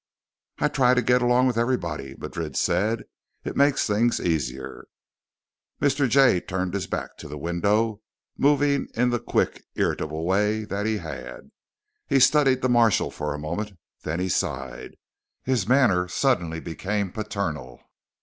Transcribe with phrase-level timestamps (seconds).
[0.57, 3.03] "I try to get along with everybody," Madrid said.
[3.43, 4.85] "It makes things easier."
[5.79, 6.09] Mr.
[6.09, 8.01] Jay turned his back to the window,
[8.35, 11.51] moving in the quick irritable way that he had.
[12.07, 14.95] He studied the marshal a moment, then he sighed.
[15.43, 17.79] His manner suddenly became paternal.